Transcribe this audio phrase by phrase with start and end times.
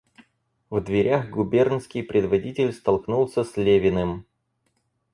[0.71, 4.25] В дверях губернский предводитель столкнулся с Левиным.